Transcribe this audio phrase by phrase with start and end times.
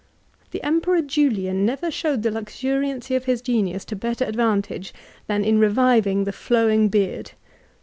[0.49, 4.95] The Emperor Jnhan never showed the faDcmiancy of his genins to better advantage
[5.27, 7.33] than in reviving the flowing beard.